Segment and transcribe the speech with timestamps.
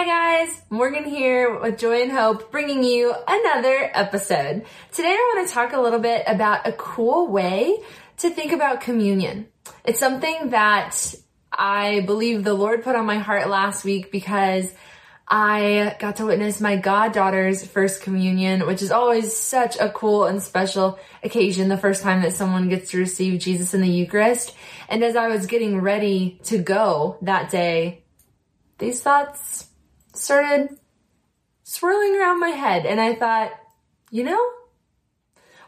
[0.00, 0.06] Hi
[0.46, 4.64] guys, Morgan here with Joy in Hope bringing you another episode.
[4.92, 7.76] Today I want to talk a little bit about a cool way
[8.16, 9.48] to think about communion.
[9.84, 11.14] It's something that
[11.52, 14.72] I believe the Lord put on my heart last week because
[15.28, 20.42] I got to witness my goddaughter's first communion, which is always such a cool and
[20.42, 24.54] special occasion, the first time that someone gets to receive Jesus in the Eucharist.
[24.88, 28.04] And as I was getting ready to go that day,
[28.78, 29.66] these thoughts
[30.14, 30.76] started
[31.62, 33.52] swirling around my head and I thought,
[34.10, 34.44] you know,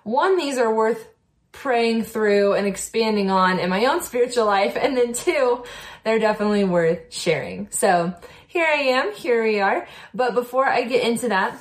[0.03, 1.09] one, these are worth
[1.53, 4.77] praying through and expanding on in my own spiritual life.
[4.77, 5.65] And then two,
[6.05, 7.69] they're definitely worth sharing.
[7.71, 8.15] So
[8.49, 9.87] here I am, here we are.
[10.13, 11.57] But before I get into that,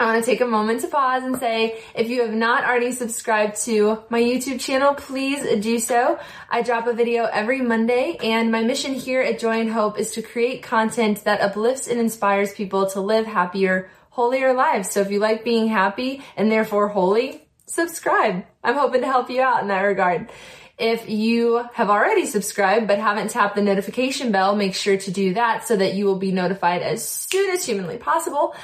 [0.00, 2.92] I want to take a moment to pause and say, if you have not already
[2.92, 6.20] subscribed to my YouTube channel, please do so.
[6.48, 10.12] I drop a video every Monday and my mission here at Joy in Hope is
[10.12, 14.88] to create content that uplifts and inspires people to live happier, holier lives.
[14.88, 18.44] So if you like being happy and therefore holy, subscribe.
[18.62, 20.30] I'm hoping to help you out in that regard.
[20.78, 25.34] If you have already subscribed but haven't tapped the notification bell, make sure to do
[25.34, 28.54] that so that you will be notified as soon as humanly possible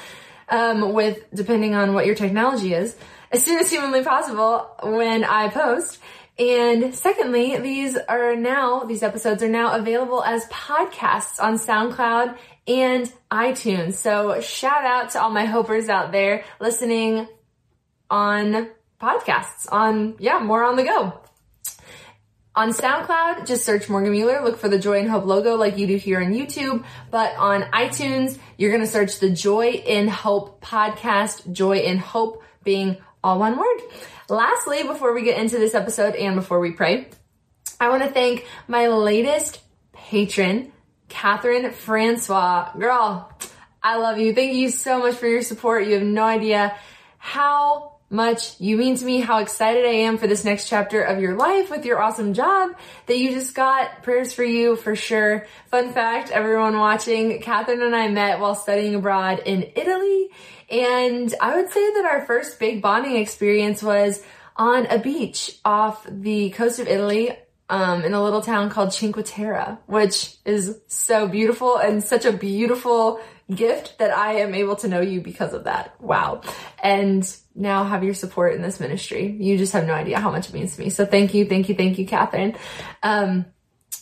[0.49, 2.95] um, with depending on what your technology is,
[3.31, 5.99] as soon as humanly possible when I post.
[6.37, 13.11] And secondly, these are now, these episodes are now available as podcasts on SoundCloud and
[13.31, 13.93] iTunes.
[13.93, 17.27] So shout out to all my hopers out there listening
[18.09, 18.69] on
[19.01, 21.21] podcasts on, yeah, more on the go.
[22.57, 25.87] On SoundCloud, just search Morgan Mueller, look for the Joy and Hope logo like you
[25.87, 26.85] do here on YouTube.
[27.11, 32.43] But on iTunes, you're going to search the Joy in Hope podcast, Joy in Hope
[32.63, 33.81] being all one word.
[34.29, 37.09] Lastly, before we get into this episode and before we pray,
[37.77, 39.59] I want to thank my latest
[39.91, 40.71] patron,
[41.09, 42.71] Catherine Francois.
[42.79, 43.33] Girl,
[43.83, 44.33] I love you.
[44.33, 45.87] Thank you so much for your support.
[45.87, 46.77] You have no idea
[47.17, 51.19] how much you mean to me, how excited I am for this next chapter of
[51.19, 52.71] your life with your awesome job
[53.07, 54.03] that you just got.
[54.03, 55.47] Prayers for you for sure.
[55.67, 60.29] Fun fact, everyone watching, Catherine and I met while studying abroad in Italy.
[60.69, 64.23] And I would say that our first big bonding experience was
[64.55, 67.31] on a beach off the coast of Italy
[67.69, 72.31] um, in a little town called Cinque Terre, which is so beautiful and such a
[72.31, 73.19] beautiful
[73.53, 75.99] gift that I am able to know you because of that.
[76.01, 76.41] Wow.
[76.81, 77.25] And
[77.55, 79.35] now have your support in this ministry.
[79.39, 80.89] You just have no idea how much it means to me.
[80.89, 82.55] So thank you, thank you, thank you, Catherine.
[83.03, 83.45] Um,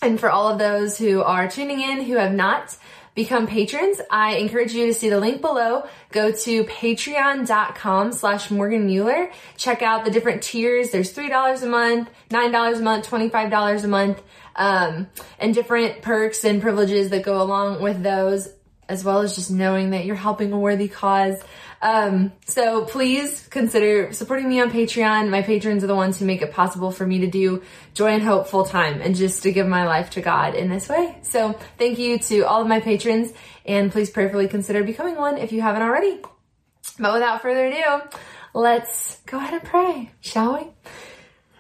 [0.02, 2.76] and for all of those who are tuning in who have not
[3.16, 5.86] become patrons, I encourage you to see the link below.
[6.12, 9.32] Go to patreon.com slash Morgan Mueller.
[9.58, 10.92] Check out the different tiers.
[10.92, 14.22] There's $3 a month, $9 a month, $25 a month,
[14.56, 15.08] um,
[15.40, 18.50] and different perks and privileges that go along with those,
[18.88, 21.42] as well as just knowing that you're helping a worthy cause.
[21.82, 25.30] Um, so please consider supporting me on Patreon.
[25.30, 27.62] My patrons are the ones who make it possible for me to do
[27.94, 30.88] Joy in Hope full time and just to give my life to God in this
[30.88, 31.18] way.
[31.24, 33.34] So thank you to all of my patrons
[33.66, 36.22] and please prayerfully consider becoming one if you haven't already.
[37.00, 38.02] But without further ado,
[38.54, 40.68] let's go ahead and pray, shall we?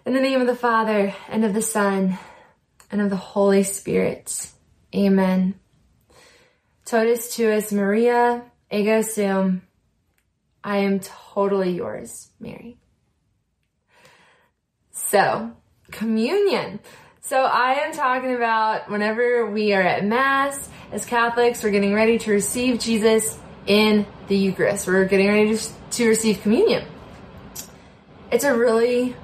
[0.06, 2.18] In the name of the Father and of the Son
[2.92, 4.50] and of the Holy Spirit.
[4.96, 5.56] Amen.
[6.86, 9.62] Totus tuus Maria, ego sum.
[10.64, 12.78] I am totally yours, Mary.
[14.92, 15.52] So,
[15.92, 16.80] communion.
[17.22, 22.20] So I am talking about whenever we are at Mass as Catholics, we're getting ready
[22.20, 24.86] to receive Jesus in the Eucharist.
[24.88, 26.86] We're getting ready to, to receive communion.
[28.32, 29.16] It's a really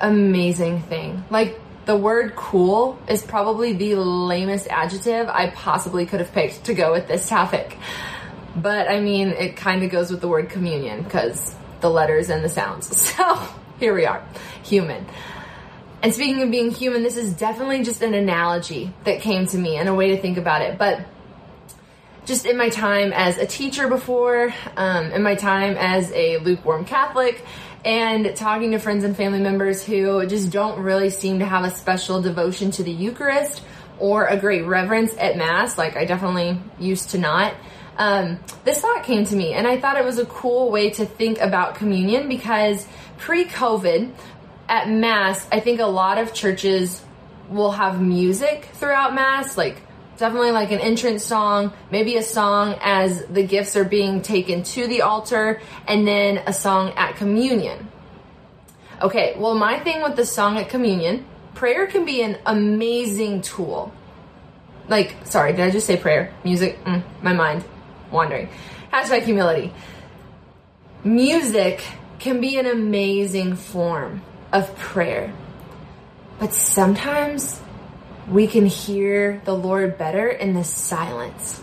[0.00, 1.24] amazing thing.
[1.28, 6.74] Like, the word cool is probably the lamest adjective I possibly could have picked to
[6.74, 7.78] go with this topic.
[8.56, 12.44] But I mean, it kind of goes with the word communion because the letters and
[12.44, 12.86] the sounds.
[13.16, 13.38] So
[13.78, 14.26] here we are,
[14.62, 15.06] human.
[16.02, 19.76] And speaking of being human, this is definitely just an analogy that came to me
[19.76, 20.78] and a way to think about it.
[20.78, 21.00] But
[22.26, 26.84] just in my time as a teacher before, um, in my time as a lukewarm
[26.84, 27.44] Catholic,
[27.84, 31.70] and talking to friends and family members who just don't really seem to have a
[31.70, 33.62] special devotion to the Eucharist
[33.98, 37.54] or a great reverence at Mass, like I definitely used to not.
[37.96, 41.06] Um, this thought came to me, and I thought it was a cool way to
[41.06, 42.86] think about communion because
[43.16, 44.12] pre COVID,
[44.68, 47.02] at Mass, I think a lot of churches
[47.48, 49.80] will have music throughout Mass, like
[50.16, 54.86] definitely like an entrance song, maybe a song as the gifts are being taken to
[54.86, 57.88] the altar, and then a song at communion.
[59.00, 63.92] Okay, well, my thing with the song at communion, prayer can be an amazing tool.
[64.88, 66.32] Like, sorry, did I just say prayer?
[66.44, 66.82] Music?
[66.84, 67.64] Mm, my mind
[68.10, 68.48] wandering.
[68.92, 69.72] Hashtag humility.
[71.04, 71.84] Music
[72.18, 74.22] can be an amazing form
[74.52, 75.32] of prayer.
[76.38, 77.60] But sometimes
[78.28, 81.62] we can hear the Lord better in the silence.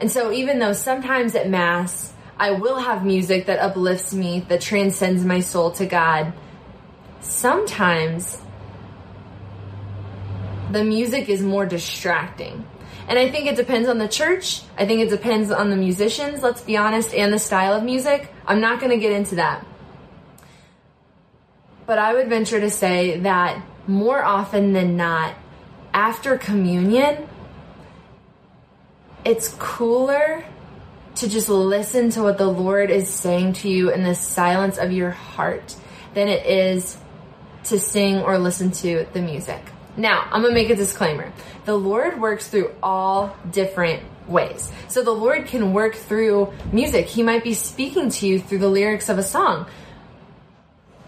[0.00, 4.60] And so, even though sometimes at Mass, I will have music that uplifts me, that
[4.60, 6.32] transcends my soul to God,
[7.20, 8.40] sometimes
[10.70, 12.66] the music is more distracting.
[13.06, 14.62] And I think it depends on the church.
[14.78, 18.32] I think it depends on the musicians, let's be honest, and the style of music.
[18.46, 19.64] I'm not going to get into that.
[21.86, 25.34] But I would venture to say that more often than not,
[25.94, 27.28] after communion,
[29.24, 30.44] it's cooler
[31.14, 34.90] to just listen to what the Lord is saying to you in the silence of
[34.90, 35.76] your heart
[36.12, 36.98] than it is
[37.64, 39.62] to sing or listen to the music.
[39.96, 41.32] Now, I'm gonna make a disclaimer.
[41.64, 44.72] The Lord works through all different ways.
[44.88, 47.06] So the Lord can work through music.
[47.06, 49.66] He might be speaking to you through the lyrics of a song.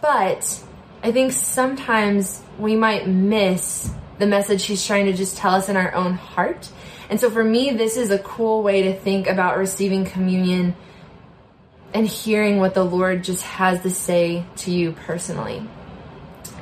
[0.01, 0.63] But
[1.03, 5.77] I think sometimes we might miss the message he's trying to just tell us in
[5.77, 6.71] our own heart.
[7.09, 10.75] And so for me, this is a cool way to think about receiving communion
[11.95, 15.67] and hearing what the Lord just has to say to you personally.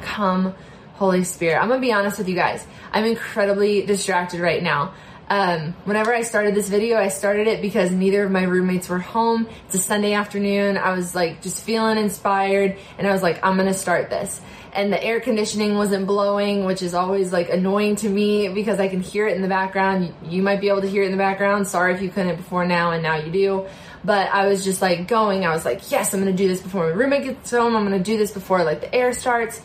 [0.03, 0.55] Come,
[0.95, 1.61] Holy Spirit.
[1.61, 2.67] I'm gonna be honest with you guys.
[2.93, 4.95] I'm incredibly distracted right now.
[5.29, 8.99] Um, whenever I started this video, I started it because neither of my roommates were
[8.99, 9.49] home.
[9.67, 10.77] It's a Sunday afternoon.
[10.77, 14.41] I was like just feeling inspired and I was like, I'm gonna start this
[14.75, 18.89] and the air conditioning wasn't blowing, which is always like annoying to me because I
[18.89, 20.13] can hear it in the background.
[20.25, 21.69] You might be able to hear it in the background.
[21.69, 23.67] Sorry if you couldn't before now and now you do.
[24.05, 26.89] But I was just like going, I was like, yes, I'm gonna do this before
[26.89, 27.77] my roommate gets home.
[27.77, 29.63] I'm gonna do this before like the air starts.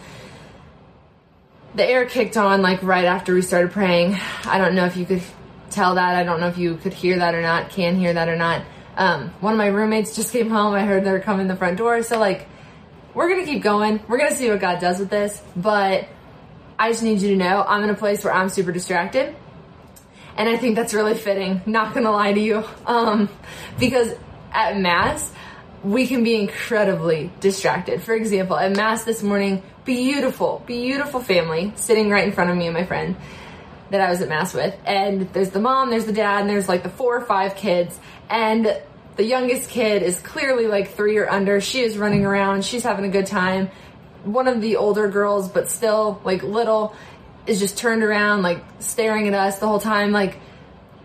[1.74, 4.16] The air kicked on like right after we started praying.
[4.46, 5.24] I don't know if you could
[5.72, 6.16] tell that.
[6.16, 8.64] I don't know if you could hear that or not, can hear that or not.
[8.98, 10.74] Um, one of my roommates just came home.
[10.74, 12.04] I heard they were coming the front door.
[12.04, 12.48] So like,
[13.14, 14.02] we're gonna keep going.
[14.08, 16.08] We're gonna see what God does with this, but
[16.78, 19.36] I just need you to know I'm in a place where I'm super distracted.
[20.38, 22.64] And I think that's really fitting, not gonna lie to you.
[22.86, 23.30] Um,
[23.80, 24.14] because
[24.54, 25.32] at Mass,
[25.84, 28.02] we can be incredibly distracted.
[28.02, 32.68] For example, at Mass this morning, beautiful, beautiful family sitting right in front of me
[32.68, 33.16] and my friend
[33.92, 34.76] that I was at Mass with.
[34.86, 38.00] And there's the mom, there's the dad, and there's like the four or five kids.
[38.30, 38.82] And
[39.16, 41.60] the youngest kid is clearly like three or under.
[41.62, 42.64] She is running around.
[42.64, 43.70] She's having a good time.
[44.24, 46.96] One of the older girls, but still like little,
[47.48, 50.12] is just turned around, like staring at us the whole time.
[50.12, 50.40] Like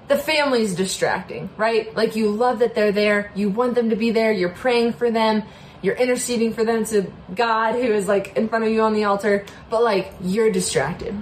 [0.08, 1.94] the family's distracting, right?
[1.96, 3.32] Like you love that they're there.
[3.34, 4.32] You want them to be there.
[4.32, 5.42] You're praying for them.
[5.82, 9.04] You're interceding for them to God who is like in front of you on the
[9.04, 11.14] altar, but like you're distracted.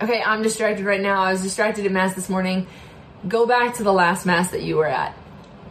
[0.00, 1.22] Okay, I'm distracted right now.
[1.22, 2.66] I was distracted at Mass this morning.
[3.26, 5.16] Go back to the last Mass that you were at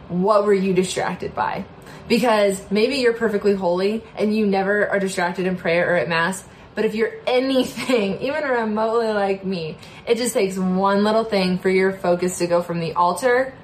[0.08, 1.64] what were you distracted by?
[2.08, 6.44] Because maybe you're perfectly holy and you never are distracted in prayer or at mass.
[6.74, 11.68] But if you're anything, even remotely like me, it just takes one little thing for
[11.68, 13.54] your focus to go from the altar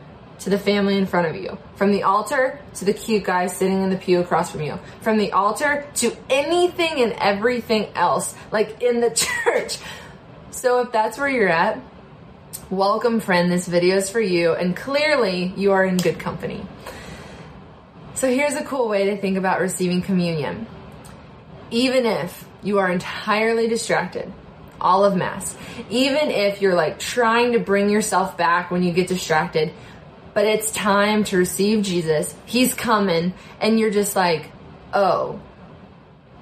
[0.41, 3.83] to the family in front of you, from the altar to the cute guy sitting
[3.83, 8.83] in the pew across from you, from the altar to anything and everything else, like
[8.83, 9.11] in the
[9.45, 9.79] church.
[10.55, 11.83] So if that's where you're at,
[12.71, 13.51] Welcome, friend.
[13.51, 16.65] This video is for you, and clearly you are in good company.
[18.15, 20.67] So, here's a cool way to think about receiving communion.
[21.71, 24.33] Even if you are entirely distracted,
[24.81, 25.57] all of Mass,
[25.91, 29.73] even if you're like trying to bring yourself back when you get distracted,
[30.33, 34.51] but it's time to receive Jesus, He's coming, and you're just like,
[34.95, 35.41] oh,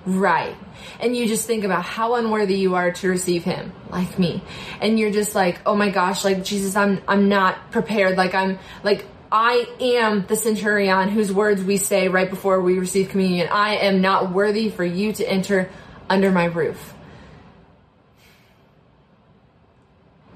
[0.04, 0.56] Right.
[0.98, 4.42] And you just think about how unworthy you are to receive him, like me.
[4.80, 8.16] And you're just like, oh my gosh, like Jesus, I'm, I'm not prepared.
[8.16, 13.08] Like I'm, like, I am the centurion whose words we say right before we receive
[13.08, 13.48] communion.
[13.50, 15.70] I am not worthy for you to enter
[16.10, 16.94] under my roof.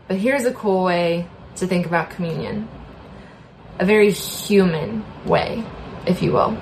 [0.09, 2.69] But here's a cool way to think about communion.
[3.79, 5.65] A very human way,
[6.07, 6.57] if you will.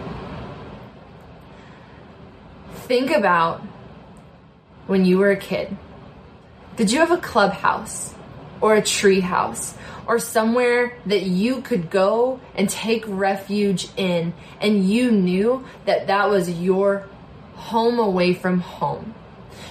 [2.85, 3.61] Think about
[4.87, 5.77] when you were a kid.
[6.77, 8.15] Did you have a clubhouse
[8.61, 9.75] or a tree house
[10.07, 16.29] or somewhere that you could go and take refuge in and you knew that that
[16.29, 17.09] was your
[17.55, 19.15] home away from home?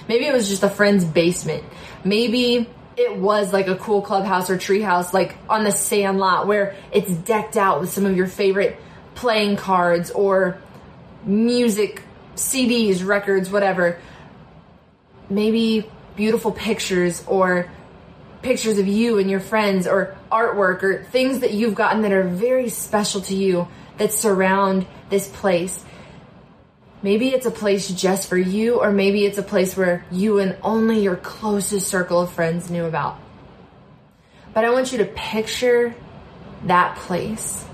[0.08, 1.64] Maybe it was just a friend's basement.
[2.04, 6.76] Maybe it was like a cool clubhouse or treehouse, like on the sand lot where
[6.92, 8.78] it's decked out with some of your favorite
[9.14, 10.58] playing cards or
[11.24, 12.02] music,
[12.36, 13.98] CDs, records, whatever.
[15.28, 17.70] Maybe beautiful pictures or
[18.42, 22.22] pictures of you and your friends or artwork or things that you've gotten that are
[22.22, 25.82] very special to you that surround this place.
[27.02, 30.56] Maybe it's a place just for you, or maybe it's a place where you and
[30.62, 33.18] only your closest circle of friends knew about.
[34.54, 35.94] But I want you to picture
[36.64, 37.64] that place.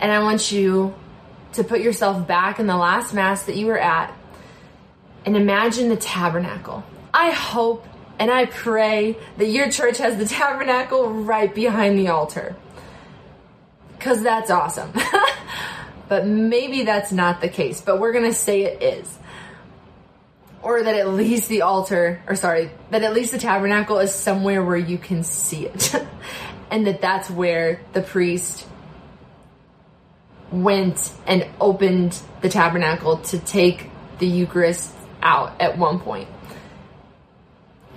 [0.00, 0.94] And I want you
[1.54, 4.14] to put yourself back in the last Mass that you were at
[5.24, 6.84] and imagine the tabernacle.
[7.12, 7.86] I hope
[8.18, 12.56] and I pray that your church has the tabernacle right behind the altar.
[13.96, 14.92] Because that's awesome.
[16.08, 19.18] but maybe that's not the case, but we're going to say it is.
[20.62, 24.64] Or that at least the altar, or sorry, that at least the tabernacle is somewhere
[24.64, 25.94] where you can see it.
[26.70, 28.66] and that that's where the priest
[30.50, 36.28] went and opened the tabernacle to take the Eucharist out at one point.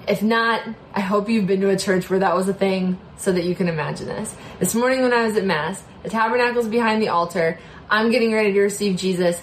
[0.07, 0.61] If not,
[0.93, 3.55] I hope you've been to a church where that was a thing so that you
[3.55, 4.35] can imagine this.
[4.59, 7.59] This morning when I was at Mass, the tabernacle's behind the altar.
[7.89, 9.41] I'm getting ready to receive Jesus.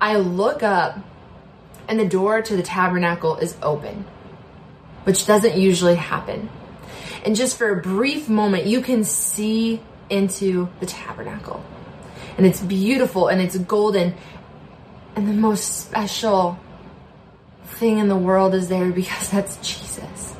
[0.00, 0.98] I look up
[1.88, 4.04] and the door to the tabernacle is open,
[5.04, 6.50] which doesn't usually happen.
[7.24, 9.80] And just for a brief moment, you can see
[10.10, 11.64] into the tabernacle.
[12.36, 14.14] And it's beautiful and it's golden.
[15.16, 16.58] And the most special
[17.64, 20.34] thing in the world is there because that's Jesus.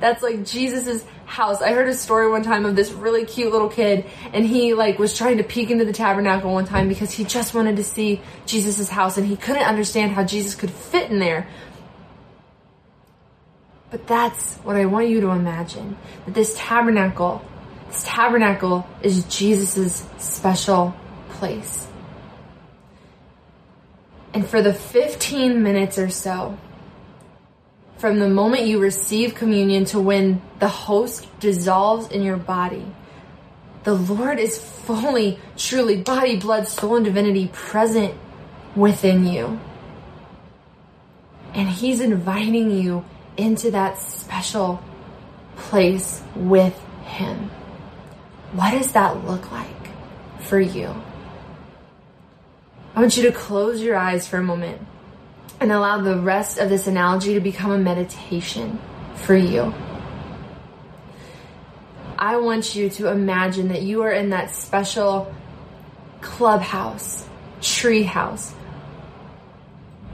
[0.00, 1.60] That's like Jesus's house.
[1.60, 4.98] I heard a story one time of this really cute little kid and he like
[4.98, 8.20] was trying to peek into the tabernacle one time because he just wanted to see
[8.46, 11.48] Jesus's house and he couldn't understand how Jesus could fit in there.
[13.90, 15.96] But that's what I want you to imagine.
[16.26, 17.42] That this tabernacle,
[17.88, 20.94] this tabernacle is Jesus's special
[21.30, 21.86] place.
[24.34, 26.58] And for the 15 minutes or so,
[27.98, 32.84] from the moment you receive communion to when the host dissolves in your body,
[33.84, 38.14] the Lord is fully, truly, body, blood, soul, and divinity present
[38.74, 39.58] within you.
[41.54, 43.04] And He's inviting you
[43.36, 44.82] into that special
[45.56, 47.50] place with Him.
[48.56, 49.68] What does that look like
[50.40, 50.94] for you?
[52.94, 54.80] I want you to close your eyes for a moment
[55.60, 58.78] and allow the rest of this analogy to become a meditation
[59.16, 59.74] for you.
[62.18, 65.34] I want you to imagine that you are in that special
[66.22, 67.28] clubhouse,
[67.60, 68.54] treehouse,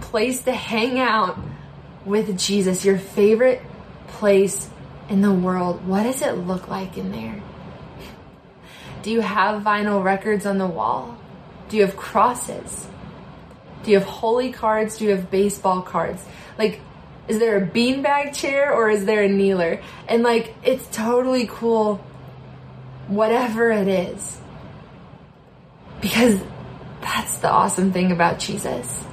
[0.00, 1.38] place to hang out
[2.04, 3.62] with Jesus, your favorite
[4.08, 4.68] place
[5.08, 5.86] in the world.
[5.86, 7.40] What does it look like in there?
[9.02, 11.18] Do you have vinyl records on the wall?
[11.68, 12.86] Do you have crosses?
[13.82, 14.98] Do you have holy cards?
[14.98, 16.22] Do you have baseball cards?
[16.56, 16.80] Like,
[17.28, 19.82] is there a beanbag chair or is there a kneeler?
[20.08, 21.96] And like, it's totally cool,
[23.08, 24.40] whatever it is.
[26.00, 26.40] Because
[27.00, 29.04] that's the awesome thing about Jesus.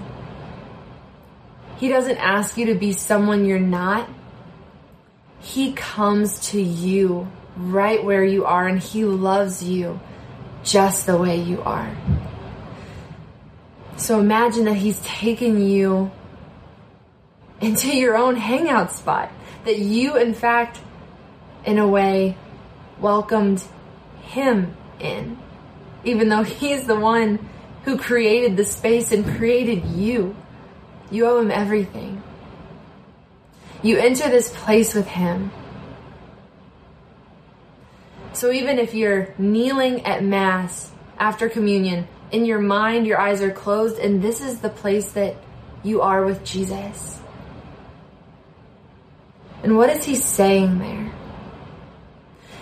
[1.78, 4.10] He doesn't ask you to be someone you're not.
[5.40, 10.00] He comes to you right where you are and he loves you
[10.64, 11.96] just the way you are.
[13.98, 16.10] So imagine that he's taken you
[17.60, 19.30] into your own hangout spot.
[19.66, 20.80] That you, in fact,
[21.66, 22.38] in a way,
[23.00, 23.62] welcomed
[24.22, 25.38] him in.
[26.06, 27.50] Even though he's the one
[27.84, 30.36] who created the space and created you.
[31.12, 32.24] You owe him everything.
[33.82, 35.52] You enter this place with him.
[38.34, 43.52] So even if you're kneeling at Mass after communion, in your mind, your eyes are
[43.52, 45.36] closed, and this is the place that
[45.84, 47.20] you are with Jesus.
[49.64, 51.12] And what is he saying there?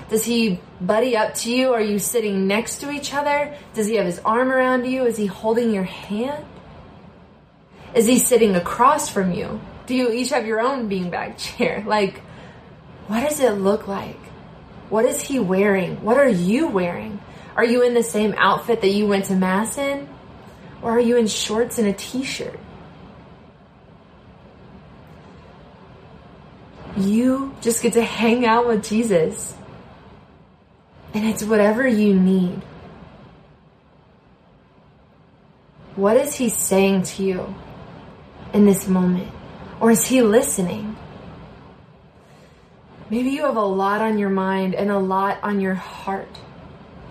[0.09, 1.73] Does he buddy up to you?
[1.73, 3.55] Are you sitting next to each other?
[3.73, 5.05] Does he have his arm around you?
[5.05, 6.45] Is he holding your hand?
[7.93, 9.59] Is he sitting across from you?
[9.85, 11.83] Do you each have your own beanbag chair?
[11.85, 12.19] Like,
[13.07, 14.19] what does it look like?
[14.89, 16.03] What is he wearing?
[16.03, 17.19] What are you wearing?
[17.55, 20.07] Are you in the same outfit that you went to Mass in?
[20.81, 22.59] Or are you in shorts and a t shirt?
[26.95, 29.53] You just get to hang out with Jesus.
[31.13, 32.61] And it's whatever you need.
[35.95, 37.55] What is he saying to you
[38.53, 39.31] in this moment?
[39.79, 40.95] Or is he listening?
[43.09, 46.37] Maybe you have a lot on your mind and a lot on your heart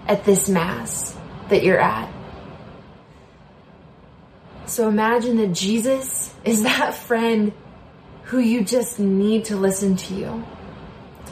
[0.07, 1.17] at this Mass
[1.49, 2.13] that you're at.
[4.67, 7.53] So imagine that Jesus is that friend
[8.25, 10.45] who you just need to listen to you.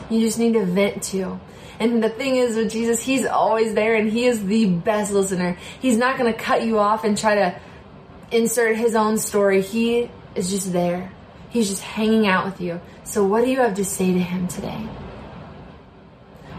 [0.09, 1.41] You just need to vent to.
[1.81, 5.59] And the thing is with Jesus, He's always there and He is the best listener.
[5.81, 7.61] He's not going to cut you off and try to
[8.31, 9.61] insert His own story.
[9.61, 11.11] He is just there.
[11.55, 12.83] He's just hanging out with you.
[13.05, 14.87] So what do you have to say to Him today?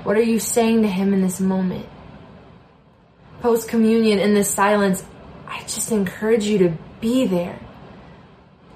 [0.01, 1.87] What are you saying to Him in this moment?
[3.41, 5.03] Post communion in this silence,
[5.47, 7.59] I just encourage you to be there.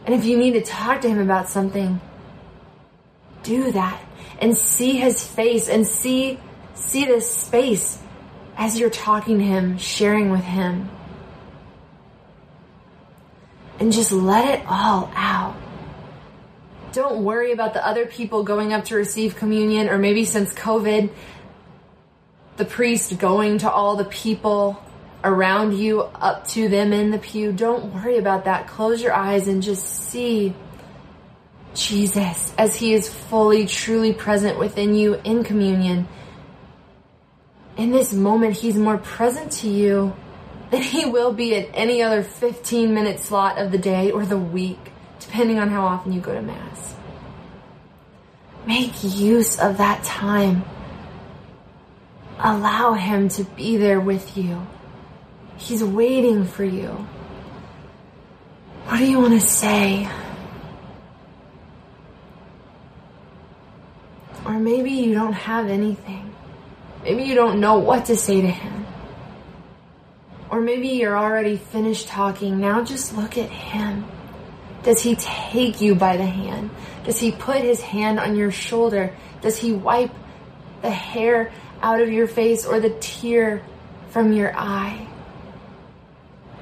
[0.05, 1.99] And if you need to talk to Him about something,
[3.41, 3.99] do that
[4.39, 6.39] and see his face and see,
[6.73, 8.01] see this space
[8.57, 10.89] as you're talking to him, sharing with him.
[13.79, 15.55] And just let it all out.
[16.91, 21.11] Don't worry about the other people going up to receive communion or maybe since COVID,
[22.57, 24.83] the priest going to all the people
[25.23, 27.51] around you up to them in the pew.
[27.51, 28.67] Don't worry about that.
[28.67, 30.53] Close your eyes and just see
[31.73, 36.07] Jesus as he is fully, truly present within you in communion.
[37.77, 40.15] In this moment, he's more present to you
[40.71, 44.37] than he will be at any other 15 minute slot of the day or the
[44.37, 44.91] week,
[45.29, 46.95] depending on how often you go to Mass.
[48.65, 50.63] Make use of that time.
[52.39, 54.65] Allow him to be there with you.
[55.57, 56.89] He's waiting for you.
[58.87, 60.09] What do you want to say?
[64.45, 66.33] Or maybe you don't have anything.
[67.03, 68.87] Maybe you don't know what to say to him.
[70.49, 72.59] Or maybe you're already finished talking.
[72.59, 74.05] Now just look at him.
[74.83, 76.69] Does he take you by the hand?
[77.03, 79.15] Does he put his hand on your shoulder?
[79.41, 80.11] Does he wipe
[80.81, 83.63] the hair out of your face or the tear
[84.09, 85.07] from your eye?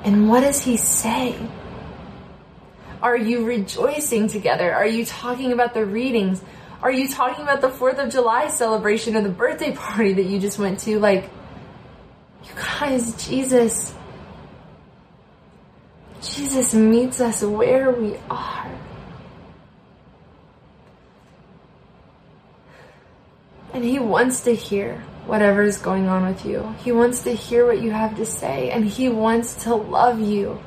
[0.03, 1.35] And what does he say?
[3.01, 4.73] Are you rejoicing together?
[4.73, 6.41] Are you talking about the readings?
[6.81, 10.39] Are you talking about the 4th of July celebration or the birthday party that you
[10.39, 10.99] just went to?
[10.99, 11.29] Like,
[12.43, 13.93] you guys, Jesus,
[16.21, 18.71] Jesus meets us where we are.
[23.73, 26.75] And He wants to hear whatever is going on with you.
[26.83, 30.59] He wants to hear what you have to say, and He wants to love you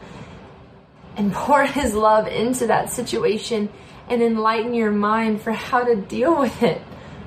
[1.16, 3.68] and pour His love into that situation
[4.08, 6.80] and enlighten your mind for how to deal with it,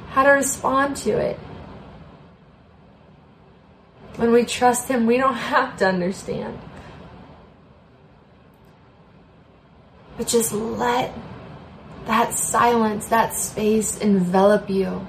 [0.09, 1.39] how to respond to it.
[4.15, 6.59] When we trust Him, we don't have to understand.
[10.17, 11.13] But just let
[12.05, 15.07] that silence, that space envelop you.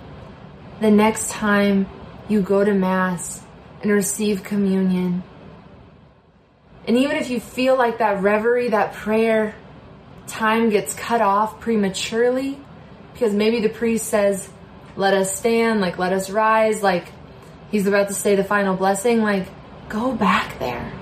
[0.80, 1.86] The next time
[2.28, 3.42] you go to Mass
[3.82, 5.22] and receive communion.
[6.86, 9.54] And even if you feel like that reverie, that prayer,
[10.26, 12.58] time gets cut off prematurely
[13.12, 14.48] because maybe the priest says,
[14.96, 17.08] let us stand, like let us rise, like
[17.70, 19.48] he's about to say the final blessing, like
[19.88, 20.92] go back there.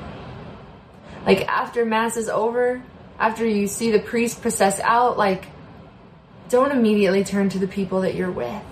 [1.27, 2.83] Like after mass is over,
[3.23, 5.47] after you see the priest process out, like
[6.49, 8.65] don't immediately turn to the people that you're with.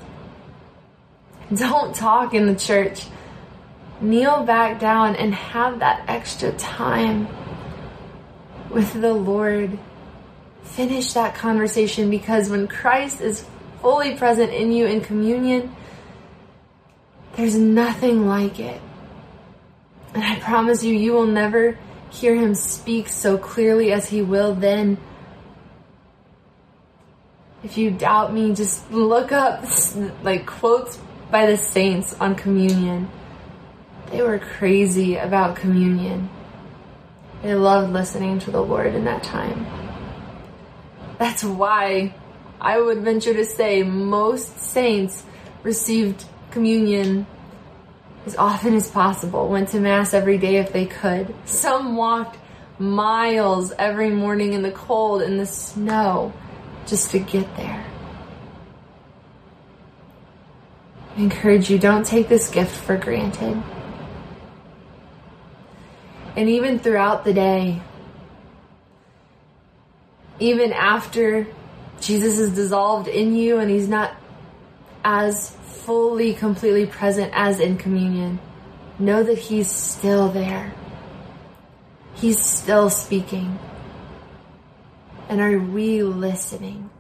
[1.55, 3.07] Don't talk in the church.
[4.01, 7.29] Kneel back down and have that extra time
[8.71, 9.79] with the Lord
[10.65, 13.47] finish that conversation because when Christ is
[13.81, 15.77] fully present in you in communion,
[17.37, 18.81] there's nothing like it.
[20.13, 21.79] And I promise you, you will never
[22.11, 24.99] hear him speak so clearly as he will then.
[27.63, 29.65] If you doubt me, just look up
[30.23, 30.99] like quotes
[31.31, 33.09] by the saints on communion.
[34.11, 36.29] They were crazy about communion.
[37.43, 39.67] They loved listening to the Lord in that time.
[41.19, 42.15] That's why
[42.61, 45.23] I would venture to say most saints
[45.63, 47.27] received communion
[48.27, 51.35] as often as possible, went to Mass every day if they could.
[51.47, 52.39] Some walked
[52.79, 56.33] miles every morning in the cold, in the snow,
[56.87, 57.87] just to get there.
[61.17, 63.63] I encourage you, don't take this gift for granted.
[66.37, 67.83] And even throughout the day,
[70.39, 71.47] even after
[72.01, 74.15] Jesus is dissolved in you and he's not
[75.05, 78.39] as fully, completely present as in communion,
[78.99, 80.75] know that he's still there.
[82.15, 83.59] He's still speaking.
[85.29, 86.91] And are we listening?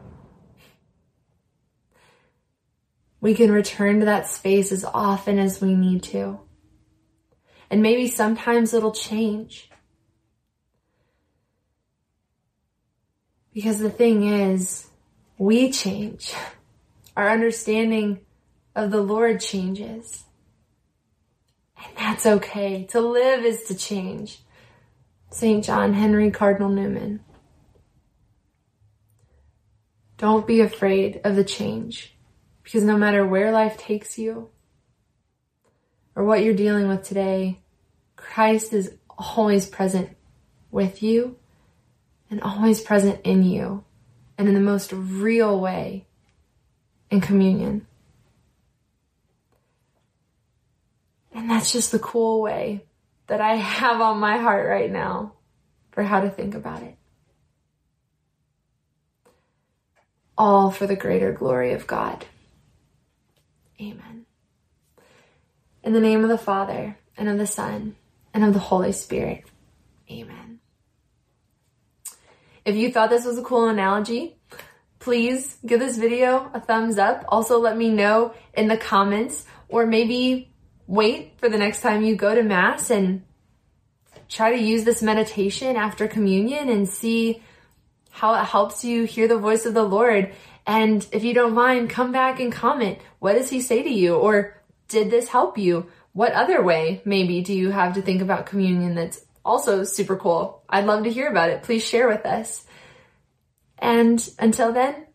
[3.20, 6.40] We can return to that space as often as we need to.
[7.70, 9.70] And maybe sometimes it'll change.
[13.52, 14.86] Because the thing is,
[15.36, 16.32] we change.
[17.16, 18.20] Our understanding
[18.74, 20.24] of the Lord changes.
[21.76, 22.86] And that's okay.
[22.90, 24.40] To live is to change.
[25.30, 25.64] St.
[25.64, 27.20] John Henry Cardinal Newman.
[30.16, 32.14] Don't be afraid of the change
[32.62, 34.50] because no matter where life takes you
[36.14, 37.60] or what you're dealing with today,
[38.16, 40.10] Christ is always present
[40.70, 41.36] with you
[42.30, 43.84] and always present in you
[44.36, 46.06] and in the most real way
[47.10, 47.86] in communion.
[51.32, 52.84] And that's just the cool way
[53.28, 55.34] that I have on my heart right now
[55.92, 56.96] for how to think about it.
[60.36, 62.24] All for the greater glory of God.
[63.80, 64.26] Amen.
[65.82, 67.96] In the name of the Father, and of the Son,
[68.34, 69.44] and of the Holy Spirit.
[70.10, 70.60] Amen.
[72.64, 74.36] If you thought this was a cool analogy,
[74.98, 77.24] please give this video a thumbs up.
[77.28, 80.52] Also let me know in the comments or maybe
[80.90, 83.22] wait for the next time you go to Mass and
[84.28, 87.40] try to use this meditation after communion and see
[88.10, 90.32] how it helps you hear the voice of the Lord.
[90.66, 92.98] And if you don't mind, come back and comment.
[93.20, 94.16] What does he say to you?
[94.16, 95.86] Or did this help you?
[96.12, 100.64] What other way, maybe, do you have to think about communion that's also super cool?
[100.68, 101.62] I'd love to hear about it.
[101.62, 102.66] Please share with us.
[103.78, 105.06] And until then,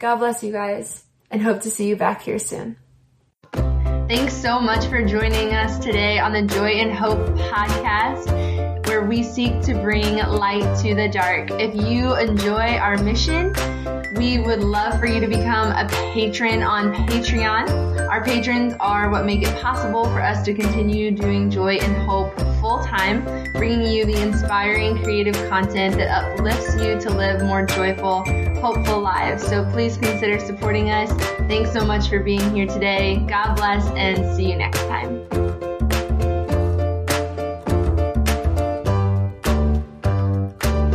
[0.00, 2.78] God bless you guys and hope to see you back here soon.
[4.14, 8.28] Thanks so much for joining us today on the Joy in Hope podcast,
[9.02, 11.50] where we seek to bring light to the dark.
[11.50, 13.52] If you enjoy our mission,
[14.14, 18.08] we would love for you to become a patron on Patreon.
[18.08, 22.38] Our patrons are what make it possible for us to continue doing Joy in Hope
[22.60, 28.22] full time, bringing you the inspiring creative content that uplifts you to live more joyful,
[28.60, 29.44] hopeful lives.
[29.44, 31.10] So please consider supporting us.
[31.48, 33.16] Thanks so much for being here today.
[33.28, 35.51] God bless and see you next time.